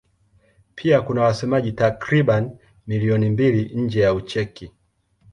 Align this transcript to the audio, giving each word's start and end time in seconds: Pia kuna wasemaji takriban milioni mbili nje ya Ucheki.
Pia 0.75 1.01
kuna 1.01 1.21
wasemaji 1.21 1.71
takriban 1.71 2.57
milioni 2.87 3.29
mbili 3.29 3.75
nje 3.75 3.99
ya 3.99 4.13
Ucheki. 4.13 4.71